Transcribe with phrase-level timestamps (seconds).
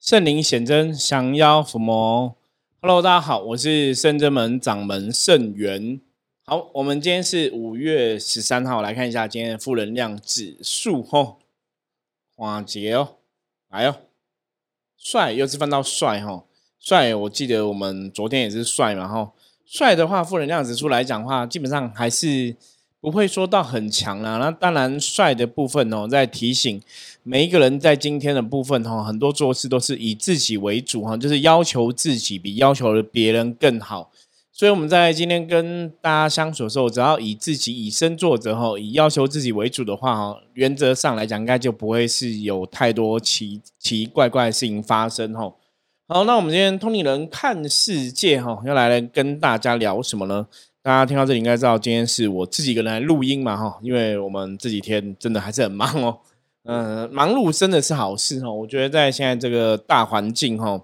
[0.00, 2.34] 圣灵显真，降妖伏魔。
[2.80, 6.00] Hello，大家好，我是圣真门掌门圣元。
[6.46, 11.02] 好，我们今天是五月十三号，来看一下今天的负能量指数。
[11.02, 11.40] 吼，
[12.34, 13.16] 花节哦，
[13.68, 13.96] 来哦，
[14.96, 16.44] 帅，又是翻到帅哈，
[16.78, 17.14] 帅。
[17.14, 19.34] 我记得我们昨天也是帅嘛，吼，
[19.66, 22.56] 帅的话，负能量指数来讲话，基本上还是。
[23.00, 26.82] 不会说到很强啦，那当然帅的部分哦，在提醒
[27.22, 34.10] 每一个人在今天的部分哈，很多做事都是以自己为主哈，就是要求自己比要求别人更好。
[34.52, 45.50] 所以我们在今天跟大家相处的时候，只要以自己以身作则哈，以要求自己为主的话哈，原则上来讲，应该就不会是有太多奇奇怪怪的事情发生哈。
[46.06, 50.46] 好，那我们今天通灵人看世界哈，要来跟大家聊什么呢？
[50.82, 56.20] 大家听到这里应该知道，今天是我自己一个人来录音嘛，哈，因为我们这几天真的还是很忙哦，
[56.64, 58.54] 嗯，忙碌真的是好事哦。
[58.54, 60.82] 我觉得在现在这个大环境哈，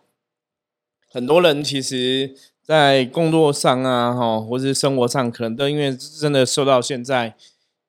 [1.11, 7.35] 很多人其实在工作上啊，哈，或是生活上，可能都因为真的受到现在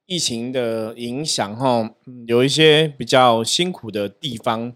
[0.06, 1.94] 疫情的影响，哈，
[2.26, 4.74] 有一些比较辛苦的地方。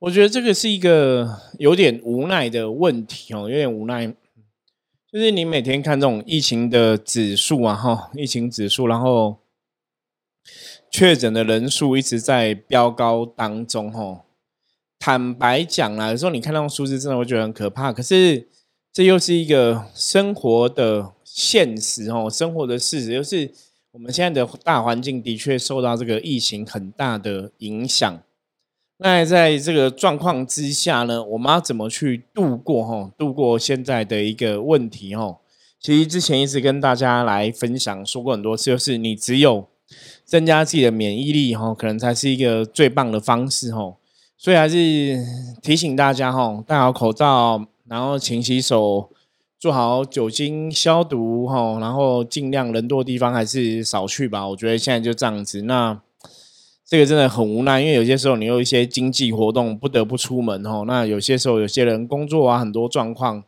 [0.00, 4.14] 我觉得这个是一个有点无奈的问题哦，有点无奈。
[5.14, 9.38] 就是你每天看这种疫情的指数啊，哈，疫情指数，然后
[10.90, 14.24] 确诊的人数一直在飙高当中，哈。
[14.98, 17.92] 坦白讲啦，有时候你看到数字，真的会觉得很可怕。
[17.92, 18.48] 可是
[18.92, 23.48] 这又是一个生活的现实，哦，生活的事实，就是
[23.92, 28.20] 我们现在的大环境的确受到这个疫情很大的影响。
[28.98, 33.10] 那在这个状况之下呢，我们要怎么去度过哈？
[33.18, 35.38] 度过现在的一个问题哈？
[35.80, 39.68] 其实之前一直跟大家来分享说过很多次，就是你只有
[40.24, 43.96] 增加自己的免疫力哈，可能才是一个最棒的方式哈。
[44.38, 45.18] 所以还是
[45.60, 49.10] 提醒大家哈，戴好口罩，然后勤洗手，
[49.58, 54.48] 做好酒精消毒哈，然后尽量人多的地方还是少去吧。
[54.48, 56.00] 我觉得现在就这样子那。
[56.86, 60.84] 这个真的很无奈，因为有些时候你有一些经济活动不得不出门哦。
[60.86, 63.42] 那有些时候有些人工作啊，很多状况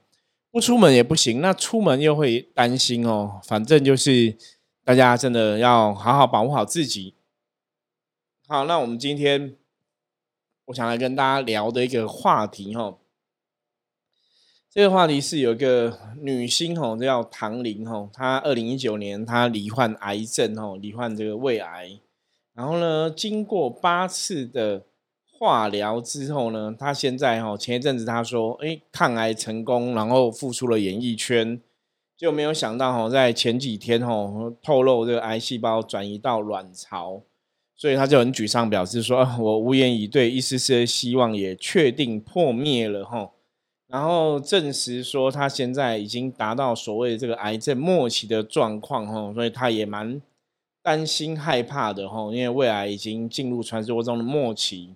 [0.50, 3.38] 不出门也不行，那出门又会担心哦。
[3.44, 4.34] 反正就是
[4.82, 7.14] 大家真的要好好保护好自己。
[8.48, 9.54] 好，那我们今天
[10.66, 12.96] 我想来跟大家聊的一个话题哈，
[14.70, 22.00] 这个话题是有一个女星哦，叫唐玲哦，她二零一九年她罹患癌症哦，罹患这个胃癌。
[22.56, 24.82] 然后呢，经过八次的
[25.30, 31.60] 化疗之后呢，他现在哈前一阵子他说，哎，抗癌成功，然后复出了演艺圈，
[32.16, 37.20] 就没有想到哈，在前几天哈透露这个癌细胞转移到卵巢，
[37.76, 43.32] 所以他就很沮丧，表示说，我无言以对，一丝丝的希望也确定破灭了哈。
[43.88, 50.22] 然后证实说，他现在已经达到所谓这个癌症末期的状况哈，所以他也蛮。
[50.86, 54.94] 担心害怕的哈，因为未来已经进入传说中的末期。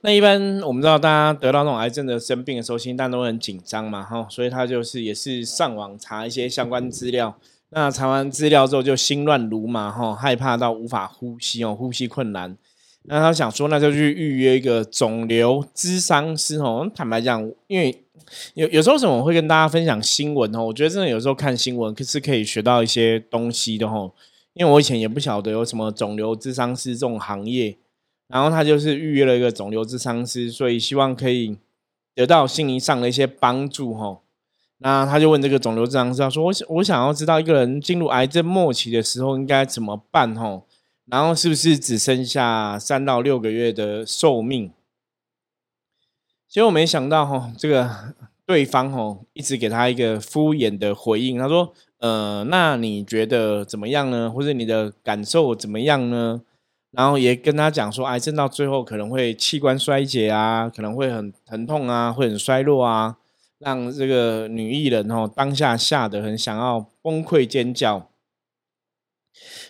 [0.00, 7.38] 那一般我们知道，大家得到那种癌症的生病的时候，心脏都很紧张嘛哈，所以他就是也是上网查一些相关资料。
[7.68, 12.58] 那查完资料之后，就心乱如麻哈，害怕到无法呼吸哦，呼吸困难。
[13.04, 16.90] 那他想说，那就去预约一个肿瘤咨商师哦。
[16.92, 18.04] 坦白讲，因为
[18.54, 24.14] 有有时候什么会跟大家分享新闻哦，我觉得真的有时候看新闻可是可以学到一些东西的吼。
[24.54, 27.76] 因为我以前也不晓得有什么肿瘤咨商师这种行业，
[28.28, 31.58] 然后他就是预约了一个肿瘤咨商师，所以希望可以
[32.14, 34.22] 得到心灵上的一些帮助吼。
[34.78, 40.64] 那他就问这个肿瘤智商师说：“我想我想要知道一个人进入癌症末期的时候应该怎么办吼？
[41.04, 44.70] 然后是不是只剩下三到六个月的寿命？”
[46.48, 48.14] 结果没想到哈，这个
[48.46, 51.38] 对方哈一直给他一个敷衍的回应。
[51.38, 54.30] 他说：“呃，那你觉得怎么样呢？
[54.30, 56.40] 或者你的感受怎么样呢？”
[56.92, 63.16] 然后也跟他讲说：“癌症到最后可能会器官衰竭啊，可能会很疼痛啊，会很衰弱啊，
[63.58, 68.08] 让这个女艺人哦当下吓得很想要崩溃尖叫。”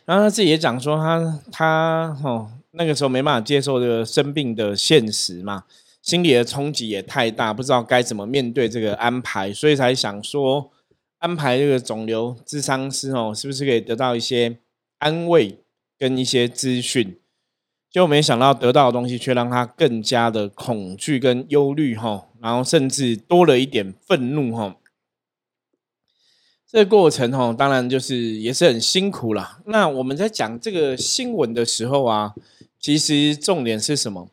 [0.05, 5.65] 然后他自己也讲说：“他他哦那个时候没办法接受这个生病的现实嘛。”
[6.07, 10.71] 心理的冲击也太大，不知道该怎么面对这个安排，所以才想说
[11.19, 14.61] 安排这个肿瘤智商师哦，是不是可以得到一些
[14.99, 15.59] 安慰
[15.99, 17.19] 跟一些资讯？
[17.91, 24.77] 就没想到得到的东西却让他更加的恐惧跟忧虑哈，然后甚至多了一点愤怒哈。
[26.69, 29.61] 这个过程哈，当然就是也是很辛苦了。
[29.67, 32.33] 那我们在讲这个新闻的时候啊，
[32.79, 34.29] 其实重点是什么？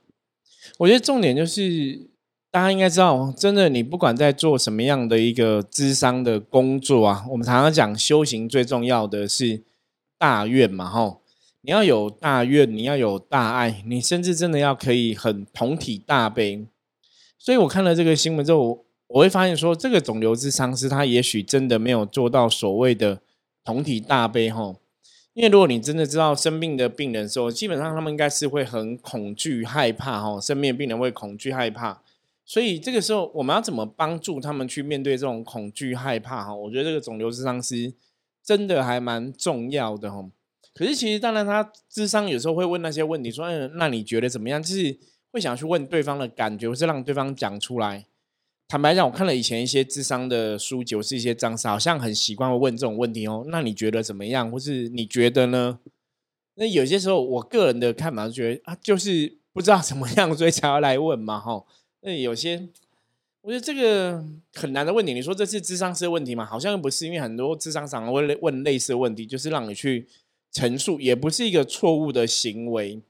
[0.80, 2.10] 我觉得重点就是
[2.50, 9.64] 大家应该知道，真的，你不管在做什么样的一个智商的工作啊，我们常常讲修行最重要的是
[10.18, 11.22] 大愿嘛，吼，
[11.62, 16.66] 你要有大愿，你要有大爱，你甚至真的要可以很同体大悲。
[17.38, 23.22] 所以我看了这个新闻之后，我会发现说，这个肿瘤之伤师他也许真的没有做到所谓的
[23.64, 24.83] 同体大悲，吼。
[25.34, 30.40] 因为如果你真的知道生病的病人时候，基本上他们应该是会很恐惧、害怕哈。
[30.40, 32.02] 生病的病人会恐惧、害怕，
[32.46, 36.54] 所以这个时候我们要怎么帮助他们去面对这种恐惧、害怕哈？
[36.54, 37.92] 我觉得这个肿瘤智商师
[38.44, 40.24] 真的还蛮重要的哈。
[40.76, 44.98] 可是其实当然，他智商有时候会问那些问题，说：“嗯，那你觉得怎么样？”就是
[45.32, 48.06] 会想去问对方的感觉，或是让对方讲出来。
[48.68, 53.46] 坦白讲，我看了以前一些智商的书籍，或是一些张三，好像很习惯会问这种问题哦。
[53.50, 54.50] 那你觉得怎么样？
[54.50, 55.80] 或是你觉得呢？
[56.56, 61.64] 那有些时候，我个人的看法是觉得啊，就是不知道怎么样，所以才要来问嘛，哈。
[62.02, 62.68] 那有些，
[63.42, 65.14] 我觉得这个很难的问题。
[65.14, 66.46] 你说这是智商师的问题吗？
[66.46, 70.08] 好像又不是，因为很多智商常会问类似的问题，就是让你去
[70.52, 73.02] 陈述，也不是一个错误的行为。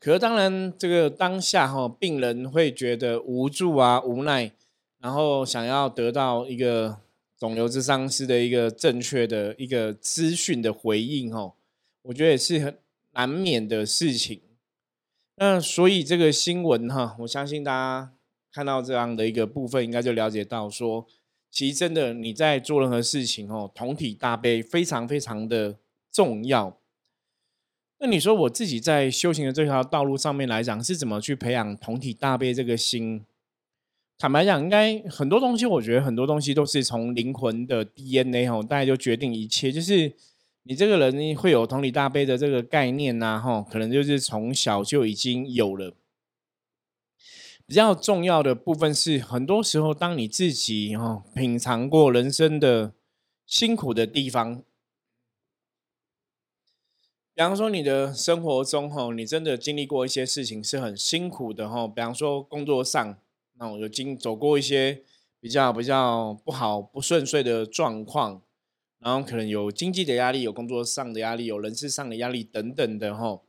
[0.00, 4.50] 可是当然，这个当下哈，病人会觉得无助啊、无奈，
[4.98, 7.00] 然后想要得到一个
[7.36, 11.52] 肿瘤之丧师的一个正确的一个资讯的回应哦，
[12.00, 12.78] 我觉得也是很
[13.12, 14.40] 难免的事情。
[15.36, 18.12] 那所以这个新闻哈，我相信大家
[18.50, 21.06] 看到这样的一个部分，应该就了解到说，
[21.50, 25.76] 其实真的你在做任何事情哦，同体大悲非常非常的
[26.10, 26.79] 重要。
[28.02, 33.26] 那你说我自己在修行的这条道路上面来讲，是怎么去培养同体大悲这个心？
[34.16, 39.70] 坦白讲，应该很多东西，我觉得很多东西都是从灵魂的 DNA 吼，大概就决定一切。
[39.70, 40.10] 就是
[40.62, 45.92] 你这个人会有同体大悲的这个概念呐，吼，可能就是从小就已经有了。
[47.66, 52.94] 比较重要的部分是，很多时候当你自己哈品尝过人生的
[53.44, 54.62] 辛苦的地方。
[57.32, 61.86] 比方说，你的生活中哈，你真的经历过一些事情是很辛苦的哈。
[61.88, 63.16] 比方说，工作上，
[63.58, 65.02] 那我有经走过一些
[65.40, 68.42] 比较比较不好、不顺遂的状况，
[68.98, 73.40] 然后可能有经济的压力，有工作上的压力，有人事上的压力等等的哈。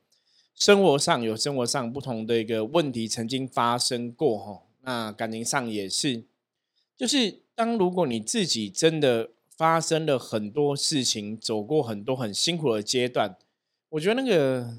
[0.56, 4.62] 生活上有生活上不同的一个问题曾经发生过哈。
[4.84, 6.24] 那感情上也是，
[6.96, 13.36] 就是当如果你自己真的发生了很多事情，走过很多很辛苦的阶段。
[13.92, 14.78] 我觉得那个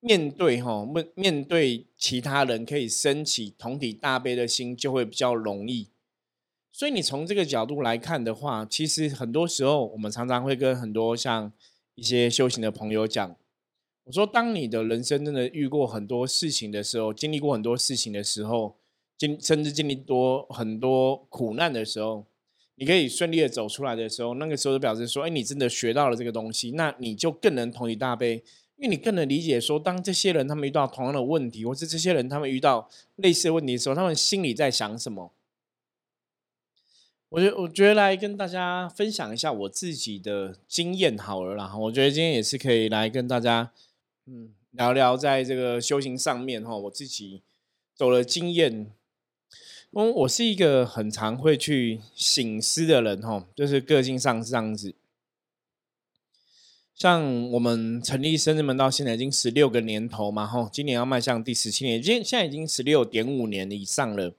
[0.00, 5.88] 面对哈面面对其他人可以升起同体大悲的心就会比较容易，
[6.70, 11.50] 所以你从这个角度来看的话，其实很多时候我们常常会跟很多像
[11.94, 13.34] 一些修行的朋友讲，
[14.04, 18.76] 我说当你的人生真的遇过很多事情的时候，经历过很多事情的时候，
[19.16, 22.26] 经甚至经历多很多苦难的时候。
[22.80, 28.42] 你可以顺利的走出来的时候，那个时候就表示说，哎，你真的学到了这个东西，那你就更能同理大悲，
[28.78, 35.30] 因为你更能理解说，当这些人他们遇到同样的问题，或是这些人他们遇到类似的问题的时候，他们心里在想什么？
[37.28, 41.76] 我觉我觉得来跟大家分享一下我自己的经验好了啦。
[41.76, 43.70] 我觉得今天也是可以来跟大家，
[44.24, 47.42] 嗯，聊聊在这个修行上面哈，我自己
[47.94, 48.90] 走了经验。
[49.92, 54.94] 嗯，我是一个很常会去醒思的人哈，就是个性上是这样子。
[56.94, 64.36] 像我们成立深圳门到现在已经十六个年头嘛，吼，今年要迈向第十七年，今现在已经十六点五年以上了。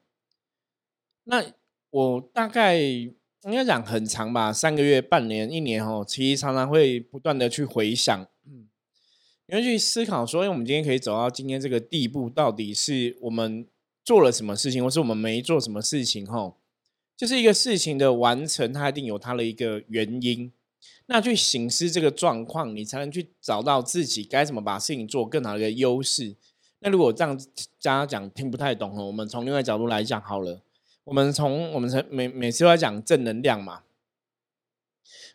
[1.25, 1.43] 那
[1.89, 3.11] 我大概应
[3.43, 8.69] 该讲很长吧，三个月、半年、一年哦，其实常常会不断的去回想，嗯，
[9.47, 13.67] 你会去思考说，我们今天可以走到今天这个地步，到底是我们。
[14.03, 16.57] 做了什么事情，或是我们没做什么事情，吼，
[17.15, 20.51] 就是一个事情的完成，它一定有它的一个原因。
[21.05, 26.35] 那去醒思这个状况，你才能去找到自己该怎么把事情做更好的一个优势。
[26.79, 27.37] 那如果这样
[27.81, 30.61] 大家讲听不太懂哦，我们从另外角度来讲好了。
[31.03, 33.81] 我们从我们从每每次都在讲正能量嘛，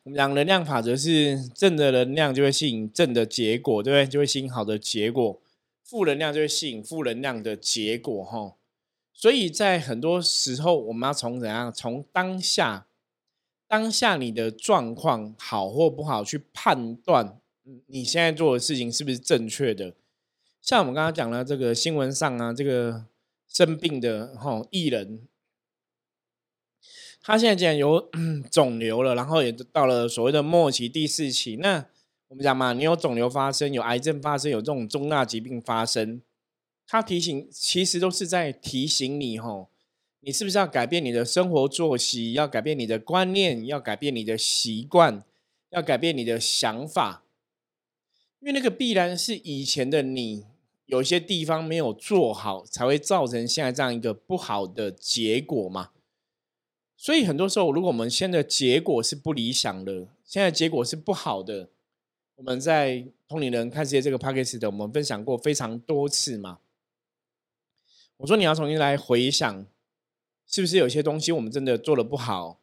[0.05, 4.11] 我们讲能量法则是正的能量就会吸引正的结果，对不对？
[4.11, 5.41] 就会吸引好的结果。
[5.89, 8.57] 负能量就会吸引负能量的结果，哈，
[9.13, 12.89] 所以在很多时候，我们要从怎样从当下
[13.69, 17.39] 当下你的状况好或不好去判断，
[17.87, 19.95] 你现在做的事情是不是正确的？
[20.61, 23.05] 像我们刚刚讲了这个新闻上啊，这个
[23.47, 25.29] 生病的哈艺人，
[27.23, 28.11] 他现在竟然有
[28.51, 31.87] 肿瘤了，然后也到了所谓的末期第四期，那。
[32.29, 36.21] 我们讲嘛，你有肿瘤发生，有癌症发生，有这种重大疾病发生，
[36.87, 39.69] 他提醒其实都是在提醒你吼，
[40.21, 45.23] 你是不是要改变你的生活作息，要改变你的观念，要改变你的习惯，
[45.71, 47.23] 要改变你的想法，
[48.41, 50.45] 因为那个必然是以前的你
[50.87, 55.91] 有些地方没有做好，才会造成现在这样一个不好的结果嘛。
[56.97, 61.69] 所以很多时候，如果我们现在结果是不理想的，现在结果是不好的，
[62.37, 66.59] 我们在通灵人看世界这个 p a c k a g e 的，我们分享过非常多次嘛。
[68.19, 69.67] 我说你要重新来回想，
[70.47, 72.61] 是不是有些东西我们真的做的不好，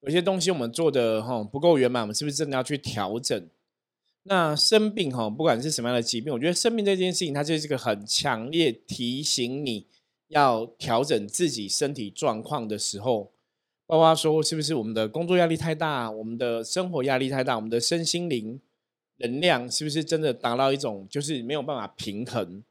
[0.00, 3.48] 有些东西我们做的哈不够圆满，我们是不是真的要去调整？
[4.22, 9.86] 那生病哈，不管是什么样的疾病，我觉得生病这件事情，它就是一个很强烈提醒你
[10.28, 13.32] 要调整自己身体状况的时候。
[13.86, 18.60] 包括说，是不是我们的工作压力太大，我们的生活压力太大，我们的身心灵
[19.20, 22.62] 能量是不是真的达到一种就是没有办法平衡？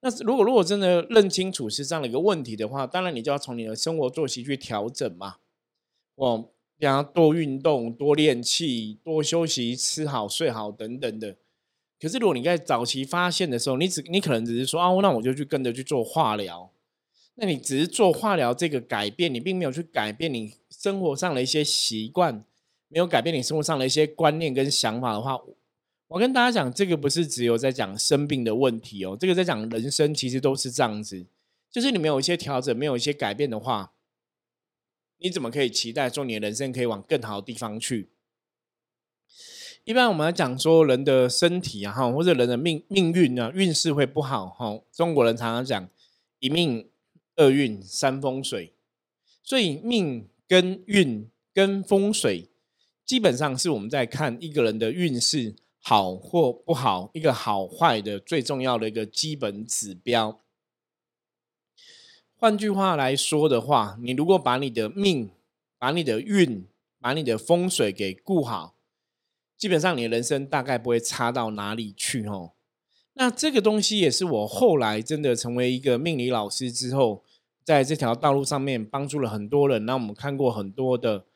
[0.00, 5.36] 那如果如果真的认清楚是这样的一个问题的话，当然你就要从你的生活作息去调整嘛。
[6.16, 11.36] 哦，比方多运动、多练气、多休息、吃好睡好等等的。
[11.98, 16.70] 可是如果你在早期发现的时候，你只你可能只是说啊，那我就去跟着去做化疗。
[17.36, 22.44] 那你只是做化疗这个改变，你并没有去改变你生活上的一些习惯，
[22.88, 25.40] 没有改变你生活上的一些观念跟想法的话，
[26.08, 31.26] 我跟大家讲，这个不是只有在讲生病的问题哦，这个在讲人生其实都是这样子，
[31.70, 33.92] 就是你没有一些调整，没有一些改变的话，
[35.18, 38.10] 你怎么可以期待说你的人生可以往更好的地方去？
[39.84, 44.80] 一般我们来讲说人的身体啊，哈，或者人的命命运啊，运势会不好哈。
[44.92, 45.88] 中国人常常讲
[46.38, 46.88] 一命。
[47.36, 48.72] 二运三风水，
[49.42, 52.48] 所以命跟运跟风水，
[53.04, 55.52] 基本上是我们在看一个人的运势
[55.86, 60.40] 好或不好，一个好坏的最重要的一个基本指标。
[62.34, 65.30] 换句话来说的话，你如果把你的命、
[65.78, 66.66] 把你的运、
[66.98, 68.76] 把你的风水给顾好，
[69.58, 72.52] 基本上你的人生大概不会差到哪里去哦。
[73.12, 77.22] 那这个东西也是我后来真的成为一个命理老师之后，
[77.62, 79.84] 在这条道路上面帮助了很多人。
[79.84, 81.26] 那我们看过很多的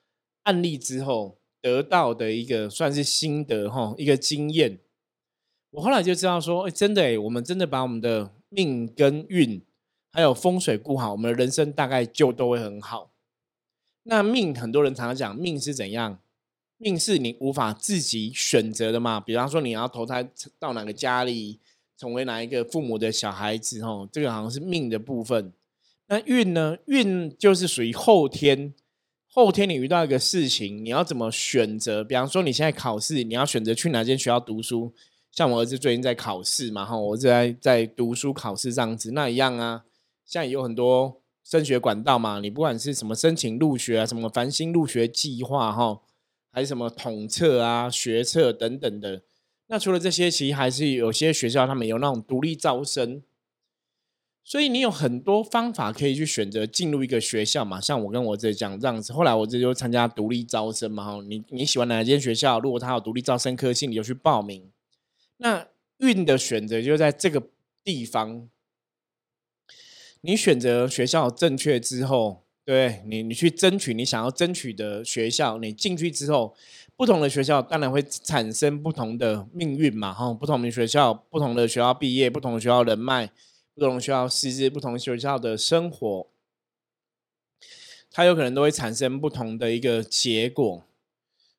[0.45, 4.79] 案例之后，得到的一个算是心得哈，一个经验。
[5.71, 9.63] 我后来就知道说，哎，真的哎，我们真的把我们的命跟运
[10.11, 13.11] 还有风水顾好，我们的人生大概就都会很好。
[14.05, 16.21] 那命很多人常常讲，命是怎样？
[16.79, 19.21] 命是你无法自己选择的嘛？
[19.21, 21.61] 比方说你要投胎到哪个家里？
[21.97, 23.83] 成为哪一个父母的小孩子？
[23.83, 25.53] 哦，这个好像是命的部分。
[26.07, 26.79] 那运呢？
[26.87, 28.73] 运就是属于后天。
[29.31, 32.03] 后天你遇到一个事情，你要怎么选择？
[32.03, 34.93] 比方说你现在考试，你要选择去哪间学校读书。
[35.31, 39.85] 像我儿子最近在考试嘛，哈，我儿子在在读书考试这样子，那一样啊。
[40.25, 46.01] 现在有很多升学管道嘛，你不管是什么申请入学啊，什么繁星入学计划，哈，
[46.51, 49.23] 还是什么统测啊、学测等等的。
[49.69, 53.23] 那除了这些，其实还是有些学校他们有那种独立招生，
[54.49, 57.79] 所以你有很多方法可以去选择进入一个学校嘛。
[57.79, 61.05] 像我跟我这讲这样子，后来我这就参加独立招生嘛。
[61.05, 62.59] 哈，你你喜欢哪间学校？
[62.59, 64.71] 如果他有独立招生科系，你就去报名。
[65.37, 67.43] 那运的选择就在这个
[67.85, 68.49] 地方，
[70.23, 76.57] 你选择学校正确之后，对你你去争取你想要争取的学校，你进去之后。
[76.97, 83.31] 不同的学校当然会产生不同的命运嘛，哈，不同的学校，不同的学校毕业，不同的学校人脉，
[83.79, 86.27] 不同学校师资，不同学校的生活，
[88.11, 90.85] 它有可能都会产生不同的一个结果。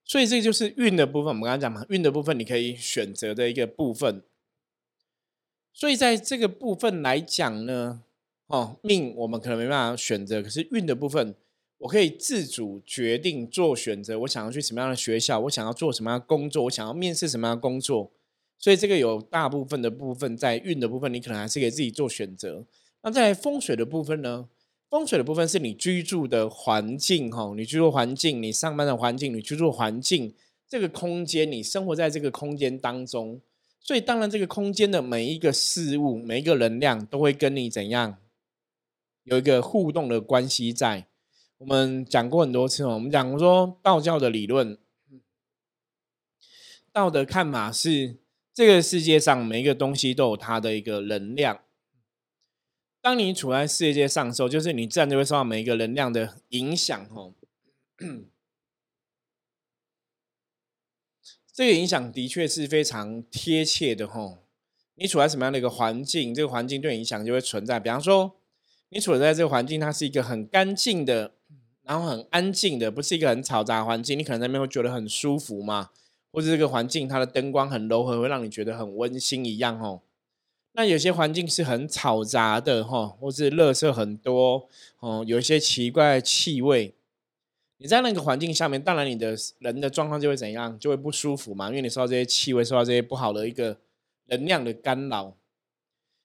[0.03, 1.27] 所以这就是运的部分。
[1.27, 4.21] 我们刚刚讲嘛，运的部分你可以选择的一个部分。
[5.71, 8.03] 所以在这个部分来讲呢，
[8.47, 11.33] 哦，命我们可能没办法选择，可是运的部分。
[11.77, 18.11] 我可以自主决定做选择，我想要去什么样的学校，我想要做什么样的工作，我想要面试什么样的工作。
[18.59, 22.65] 所以这个有大部分的部分在运的部分，你可能还是给自己做选择。
[23.01, 24.49] 那在风水的部分呢？
[24.89, 30.33] 风水的部分是你居住的环境，哈，你居住环境，你上班的环境，你居住环境，
[30.67, 33.39] 这个空间，你生活在这个空间当中。
[33.79, 38.17] 所以当然，这个空间的每一个事物，每一个能量，都会跟你怎样
[39.23, 41.05] 有一个互动的关系在。
[41.59, 44.77] 我们讲过很多次哦，我们讲过说道教的理论，
[46.91, 48.17] 道的看法是
[48.59, 51.61] 这个世界上每一个东西都有它的一个能量。
[52.99, 57.33] 当你处在世界上的时候，就是你自然就会受到每一个能量的影响哦。
[61.53, 64.39] 这个影响的确是非常贴切的吼。
[64.95, 67.79] 你处在什么样的一个环境，这个环境对影响就会存在。
[67.79, 68.41] 比方说，
[68.89, 71.35] 你处在这个环境，它是一个很干净的，
[71.83, 75.91] 然后很安静的，不是一个很嘈杂环境，你可能那边会觉得很舒服嘛。
[76.31, 80.01] 或者这个环境它的灯光很柔和，会让你觉得很温馨一样哦。
[80.73, 84.69] 那有些环境是很嘈杂的哈，或是垃圾很多
[84.99, 86.93] 哦，有一些奇怪气味。
[87.77, 93.77] 你在那个环境下面，当然你的人的状况就会怎样，就会不舒服嘛，因为你受到这些气味，受到这些不好的一个
[94.25, 95.35] 能量的干扰，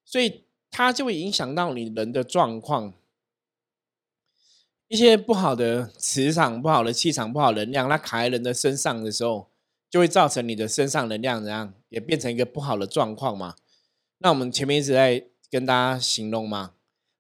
[0.05, 2.93] 所以它就会影响到你人的状况。
[4.89, 9.49] 一些不好的磁场、不好的气场、不好能量，它卡在人的身上的时候。
[9.95, 13.55] 就会造成你的身上能量怎样，也变成一个不好的状况嘛？
[14.19, 16.73] 那我们前面一直在跟大家形容嘛，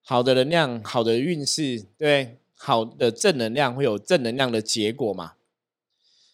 [0.02, 5.35] 好的能量、好的运势，对，好的正能量会有正能量的结果嘛？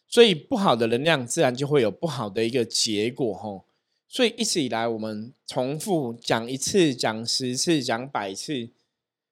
[0.09, 3.67] 所以不好的能量自然就会有不好的一个结果吼。
[4.09, 8.71] 所以一直以来我们重复讲一次、讲十次、讲百次，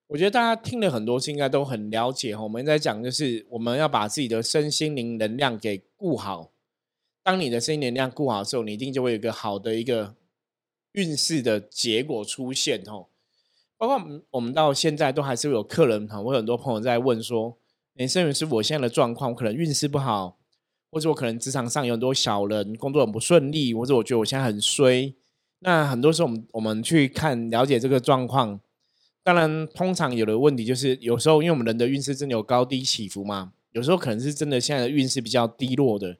[0.08, 2.36] 我觉得大家听了很多次，应该都很了解。
[2.36, 6.50] 我们在讲就是我们要把自己的身心灵能量给顾好。
[7.28, 10.14] 当你的生意能量顾好的时候，你一定就会有一个好的一个
[10.92, 13.08] 运势的结果出现哦。
[13.76, 17.58] 包括我们到现在都还是有客人哈，我有很多朋友在问说
[17.92, 20.38] ：“林生源师傅，我现在的状况我可能运势不好，
[20.90, 25.14] 或者我可能职场上有很多小人，工作很不顺利，或者我觉得我现在很衰。”
[25.60, 28.58] 那很多时候，我们我们去看了解这个状况，
[29.22, 36.16] 当然通常有的问题就是，有时候因为我们人的运势真的有高低起伏嘛，有时候可能是真的现在的运势比较低落的。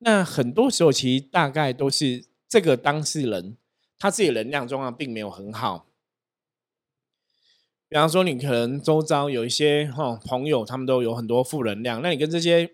[0.00, 3.56] 那很多时候，其实大概都是这个当事人
[3.98, 5.86] 他自己能量状况并没有很好。
[7.88, 12.70] 比方说，你可能周遭有一些哈朋友，他们都有很多负能量，那你跟这些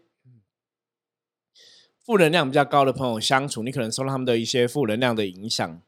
[2.05, 5.81] 负能量比较高的朋友相处，你可能受到他们的一些负能量的影响，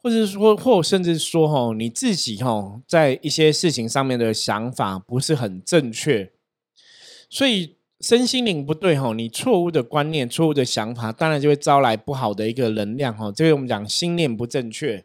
[0.00, 6.32] 或者是说，或甚至说，哈你自己哈在一些事情上面的想法不是很正确，
[7.28, 7.79] 所以。
[8.00, 13.30] 身心灵不对哈，你错误的观念、错误的想法，当然就会招来不好的一个能量哈。
[13.30, 15.04] 这个我们讲心念不正确。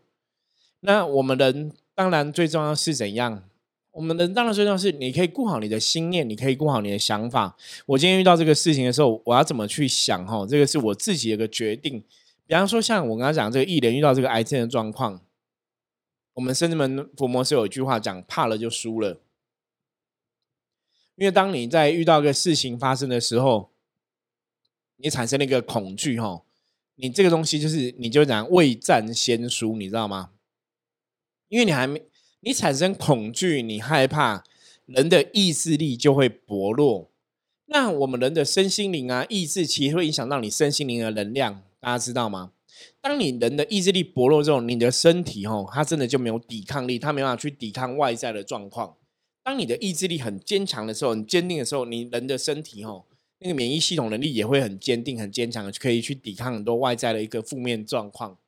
[0.80, 3.44] 那我们人当然最重要是怎样？
[3.92, 7.58] 我们人当然最重要是你可以顾好你的心念，你可以顾好你的想法。
[7.86, 10.46] 我今天遇到这个事情的时候，我要怎么去想哈？
[10.48, 12.02] 这个是我自己的一个决定。
[12.48, 15.20] 比方说，像我刚刚讲这个艺人遇到这个癌症的状况，
[16.36, 19.18] 我们甚至门佛摩是有一句话讲：怕了就输了。
[21.16, 23.72] 因为当你在遇到一个事情发生的时候，
[24.98, 26.44] 你产生了一个恐惧，哈，
[26.96, 30.32] 你这个东西就是你就讲未战先输，你知道吗？
[31.48, 32.02] 因为你还没
[32.42, 34.44] 你产生恐惧，你害怕，
[34.86, 37.12] 人的意志力就会薄弱。
[37.68, 42.52] 那我们人的身心灵啊，意志其实会影响到你身心灵的能量，大家知道吗？
[43.00, 48.98] 当你人的意志力薄弱之后，你的身体，哈，它真的就没有抵抗力，它没办法去抵抗外在的状况。
[49.46, 53.06] 当你的意志力很坚强的时候，很坚定的时候，你人的身体哦，
[53.38, 58.40] 那个免疫系统能力也会很坚定、很坚强，可以去抵抗很多外在的一个负面状况。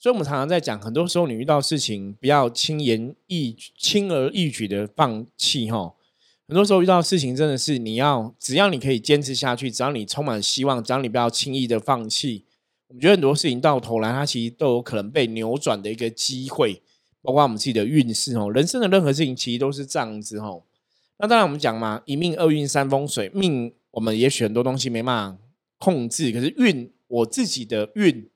[0.00, 5.94] 所以，我们常常在讲，很多时候你遇到事情，不要轻言易轻而易举的放弃吼。
[6.48, 12.44] 很多时候遇到事情，真的是你要只要你可以坚持下去，只要你充满希望，只要你不要轻易的放弃。
[12.88, 16.82] 我们觉得很多事情到头来，它其实都有可能被扭转的一个机会。
[17.22, 20.62] 包括我们自己的运势哦，人生的任何事情其实都是这样子哦。
[21.18, 25.38] 那当然我们讲嘛，一命二运三风水，命我们也许很多东西没办法
[25.78, 28.28] 控制，可是运我自己的运，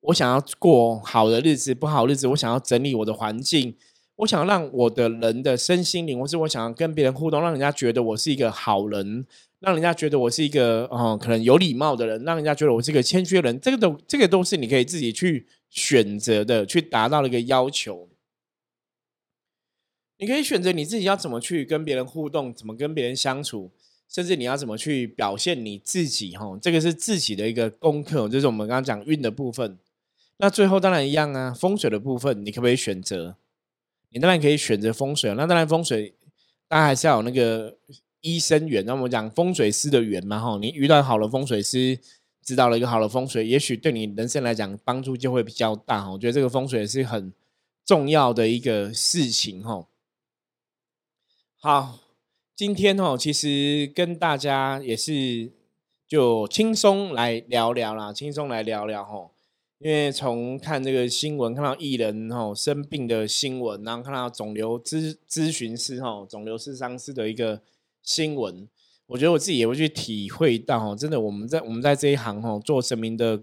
[0.00, 3.74] 我想要过好的日子，不好日子，我想要整理我的环境，
[4.16, 9.24] 我想让我的人的身心灵，或是我想要跟别人互动，让人家觉得我是一个好人，
[9.62, 15.46] 让人家觉得我是一个哦可能有礼貌的人，让人家觉得我是一个谦虚的人，这个都这个都是你可以自己去。
[15.74, 18.10] 选择的去达到了一个要求，
[20.18, 23.70] 你可以选择你自己要怎么去跟别人互动，怎么跟别人相处，
[24.06, 26.36] 甚至你要怎么去表现你自己。
[26.36, 29.78] 哈，这个是自己的一个功课，就是我们刚刚讲运的部分。
[30.36, 33.36] 那最后当然一样啊，风水的部分，你可不可以选择？
[34.10, 35.32] 你当然可以选择风水。
[35.32, 36.14] 那当然风水，
[36.68, 37.78] 大家还是要有那个
[38.22, 38.84] 医生缘。
[38.86, 42.00] 那我们讲风水师的缘嘛，哈，你遇到好的风水师。
[42.44, 46.10] 知道了一个好的风水，也许对你人生来讲帮助就会比较大。
[46.10, 47.32] 我觉得这个风水是很
[47.84, 49.62] 重要的一个事情。
[49.62, 49.86] 哈，
[51.60, 52.00] 好，
[52.56, 55.52] 今天哦，其实跟大家也是
[56.08, 59.30] 就轻松来聊聊啦，轻松来聊聊哈。
[59.78, 67.62] 因为从看这个新闻，看到艺人哈生病的新闻，然后看到肿瘤咨咨询师吼肿瘤咨商师的一个
[68.02, 68.68] 新闻。
[69.06, 73.42] 我觉得我自己也会去体会到，真的，我们在我们在这一行哈，做神明的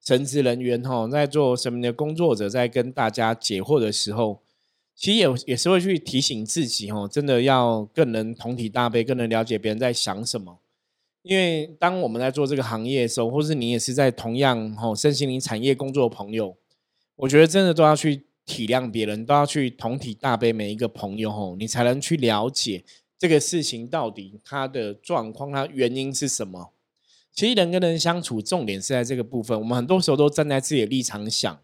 [0.00, 4.40] 神职人员哈，在做神明的工作者，在跟大家解惑的时候，
[4.94, 10.58] 其实也也是会去提醒自己哦，真的要更能同体大悲，更能了解别人在想什么。
[11.22, 16.56] 因为当我们在做这个行业的时候，或是你也是在同样吼身心灵产业工作的朋友，
[17.16, 22.84] 我觉得真的都要去体谅别人，都要去同体大悲每一个朋友吼，你才能去了解
[23.18, 26.72] 这个事情到底它的状况，它原因是什么。
[27.32, 29.58] 其实人跟人相处，重点是在这个部分。
[29.58, 31.60] 我们很多时候都站在自己的立场想，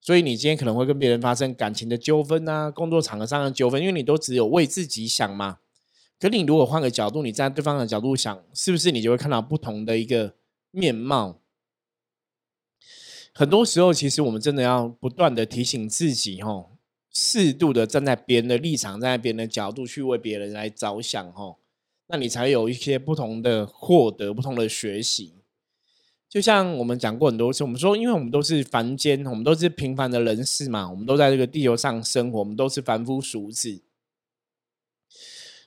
[0.00, 5.58] 所以你今天可能会跟别人发生感情的纠纷啊，工作场合上的纠纷，因为你都只有为自己想嘛。
[6.18, 10.34] 可你如果换个角度，你站在对方的角度想，是不是你就会看到不同的一个
[10.70, 11.40] 面貌？
[13.34, 16.73] 很多时候，其实我们真的要不断的提醒自己，吼，
[17.14, 21.58] 适度的站在别人的立场，站在别人的角度去为别人来着想，吼，
[22.08, 25.34] 那你才有一些不同的获得，不同的学习。
[26.28, 33.80] 就像我们讲过很多次，我们说，因为我们都是凡间，我们都是平凡的人士嘛，我们都在这个地球上生活，我们都是凡夫俗子。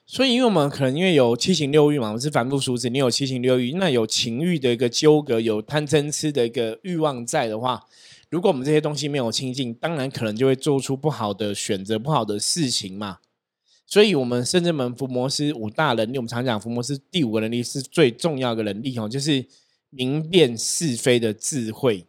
[0.04, 7.86] 所以，因为我们可能因为有七情六欲嘛，我们是凡夫俗子，你有七情六欲，那有情欲的一个纠葛，有贪嗔痴的一个欲望在的话，
[8.30, 13.18] 如果我们这些东西没有清净，当然可能就会做出不好的选择、不好的事情嘛。
[13.86, 19.46] 所以，我们圣至门伏魔师五大能力，我们常讲伏魔师第五个能力是最重要的能力哦，就是
[19.88, 22.04] 明辨是非的智慧。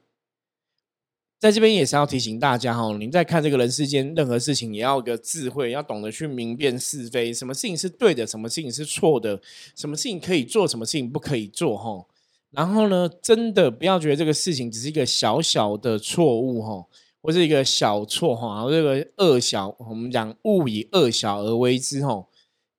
[1.39, 9.41] 在这边也是要提醒大家哈，您在看这个人世间任何事情，也要个智慧，要懂得去明辨是非，什么事情是对的，什么事情是错的，
[9.73, 12.05] 什么事情可以做，什么事情不可以做哈。
[12.51, 16.85] 然后呢，真的不要觉得这个事情只是一个小小的错误哈，
[17.21, 22.25] 或是一个小错哈，然后这个恶小，我们讲勿以恶小而为之哈。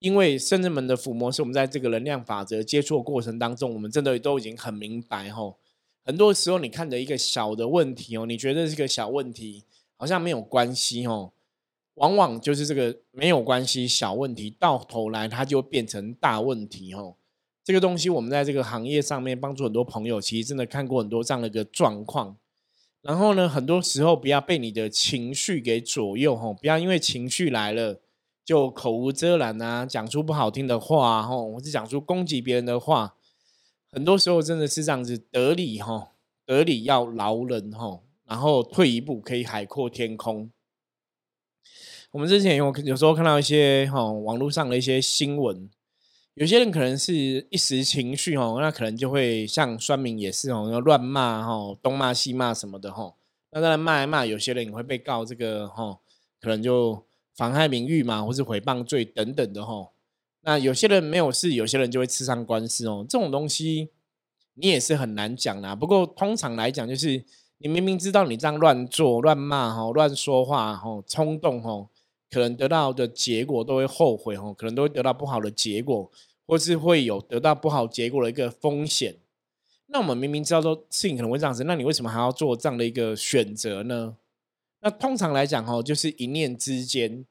[0.00, 5.54] 因为圣人们的抚摸是我们在这个能量法则接触的过程当中，我们真的都已经很明白哈。
[6.02, 9.64] 很多时候，你看着一个小的问题哦，你觉得是个小问题，
[9.98, 11.32] 好像没有关系哦。
[11.94, 17.16] 往往就是这个没有关系小问题，到头来它就变成大问题哦。
[17.62, 22.36] 这个东西，我们在这个行业上面帮助很多朋友，其实真的看过很多这样的一个状况。
[23.02, 28.00] 然后呢，很多时候不要被你的情绪给左右吼，不要因为情绪来了
[28.44, 33.14] 就口无遮拦啊，讲出不好听的话哦，或是讲出攻击别人的话。
[33.92, 36.12] 很多时候真的是这样子，得理哈，
[36.46, 40.50] 得理要饶人哈，然后退一步可以海阔天空。
[42.12, 45.68] 我们之前有有时候看到一些哈网络上的一些新闻，
[46.34, 53.14] 有些人可能是一时情绪哦，那可能就会像酸民也是哦，要乱骂哈，东骂西骂什么的哈，
[53.50, 55.98] 那当然骂一骂，有些人也会被告这个哈，
[56.40, 59.90] 可能就妨害名誉嘛，或是诽谤罪等等的哈。
[60.42, 63.04] 那有些人没有事，有些人就会吃上官司哦。
[63.06, 63.90] 这种东西
[64.54, 65.74] 你也是很难讲啦。
[65.74, 67.22] 不过通常来讲，就是
[67.58, 71.86] 你明明知道你这样乱做、乱骂、哈、乱说话、哈、冲动、哈，
[72.30, 76.10] 可能得到的结果都会后悔哦，可能都会得到不好的结果，
[76.46, 79.16] 或是会有得到不好结果的一个风险。
[79.86, 84.16] 那我们明明知道说事情可能会这样子，那你为什么还要做这样的一个选择呢？
[84.80, 87.26] 那通常来讲，哈，就是一念之间。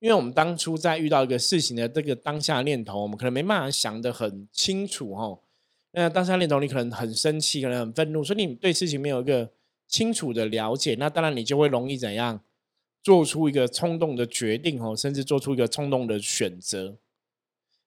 [0.00, 5.40] 因为我们当初在遇到一个事情的这个当下念头，我们可能没办法想得很清楚哦。
[5.92, 9.50] 那当下念头，你可能很生气，可能很愤怒，所以你对事情没有一个
[9.86, 12.40] 清楚的了解，那当然你就会容易怎样
[13.02, 16.96] 做出一个冲动的决定哦，甚至做出一个冲动的选择。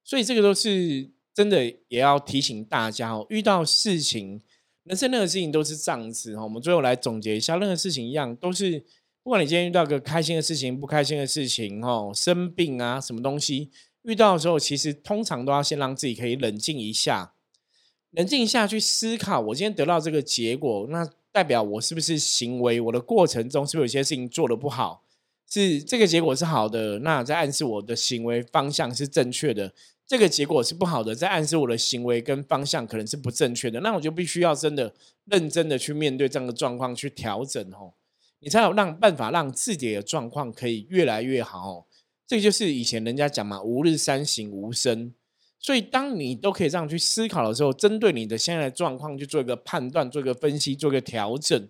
[0.03, 4.41] 所以这个都是真的，也要提醒大家哦，遇到事情，
[4.83, 6.43] 人生任何事情都是这样子哈。
[6.43, 8.83] 我们最后来总结一下，任何事情一样都是。
[9.25, 13.71] 不管你今天遇到个开心的事情、不开心的事情，哦，生病啊，什么东西
[14.01, 17.33] 遇到的时候，其实通常都要先让自己可以冷静一下，
[18.11, 25.03] 冷静一下去思考，我今天得到这个结果，那代表我是不是行为我的过程中是不是有些事情做的不好？
[25.49, 29.69] 是这个结果是好的，那在暗示我的行为方向是正确的；
[30.07, 33.79] 这个结果是不好的，在暗示我的行为跟方向可能是不正确的。
[33.81, 34.93] 那我就必须要真的
[35.25, 37.93] 认真的去面对这样的状况，去调整哦。
[38.39, 41.85] 你才有让办法让自己的状况可以越来越好，
[42.25, 45.13] 这就是以前人家讲嘛，“吾日三省吾身”。
[45.65, 51.69] 所以，当你都可以这样去思考的时候，针对你的现在的状况去做一个判断、做一个分析、做一个调整，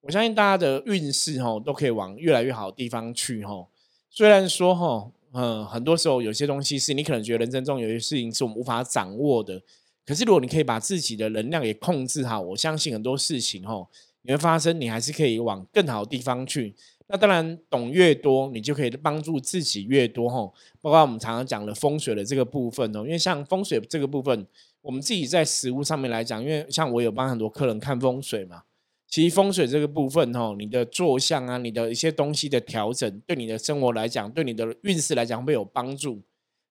[0.00, 3.68] 我相信大家的运势哈都可以往越来越好的地方去哈。
[4.10, 9.62] 虽然说哈，嗯，很多时候有些东西是你可能觉得人生中有些事情是我们无法掌握的，
[10.04, 13.86] 可是如果你可以把自己的能量也控制好，我相信很多事情哈。
[14.22, 16.74] 你会发生，你还是可以往更好的地方去。
[17.12, 20.48] 那当然，懂越多，你就可以帮助自己越多哈。
[20.80, 24.46] 包括我们常常讲的风水的这个部分哦，因为像风水这个部分，
[24.80, 28.62] 我们自己在实物上面来讲，因为像我有帮很多客人看风水嘛，
[29.08, 36.22] 其实风水这个部分哈，你的坐向啊，你的一些东西的调整，对你的生活来讲，对你的运势来讲会有帮助。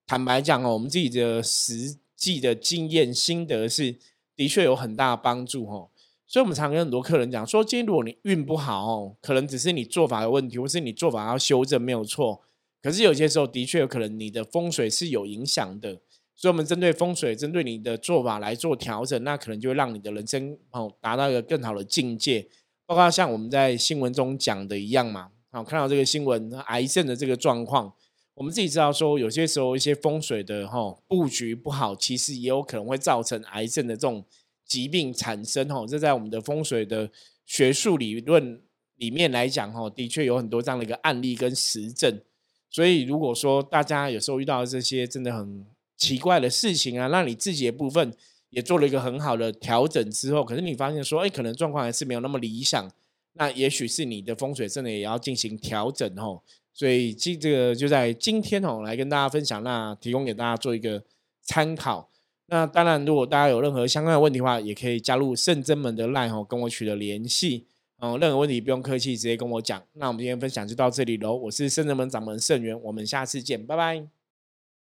[0.07, 3.93] 坦白讲哦，我们自己的实际的经验心得是，
[4.37, 5.89] 的确有很大的帮助哦。
[6.31, 12.39] 所以，我们常跟很多客人讲说，今天如果你运不好哦，可能只是你做法的问题，或是你做法要修正，没有错。
[12.83, 15.99] 可是有些时候，的确有可能你的风水是有影响的。
[16.35, 22.47] 所以，我们针对风水，针对你的做法来做调整，那可能就会让你的人生哦达到一个更好的境界。
[22.85, 27.91] 包括像我们在新闻中讲的一样嘛，好看到这个新闻，癌症的这个状况，
[28.35, 34.23] 我们自己知道说，有些时候一些风水的哈布局不好，其实也有可能会造成癌症的这种
[34.69, 35.67] 疾病产生。
[35.67, 37.11] 哈，这在我们的风水的
[37.45, 38.61] 学术理论
[38.95, 42.21] 里面来讲，哈，的确有很多这样的一个案例跟实证。
[42.69, 45.65] 所以，如果说大家有时候遇到这些真的很
[45.97, 48.13] 奇怪的事情啊，让你自己的部分
[48.51, 52.87] 也做了一个很好的调整之后，可是你发现说，哎，可能状况还是没有那么理想，
[53.33, 56.41] 那也许是你的风水真的也要进行调整哦。
[56.71, 61.03] 所以今这个就在今天哦，来跟大家分享，那提供给大家做一个
[61.41, 62.07] 参考。
[62.49, 67.65] 那当然，如果大家有任何相关的问题的话，也可以加入圣真门的 line 哦，跟我取得联系
[67.99, 68.17] 哦。
[68.19, 69.81] 任何问题不用客气，直接跟我讲。
[69.93, 74.18] 那我们今天分享就到这里喽，我是圣真门掌门圣元，我们下次见，拜拜。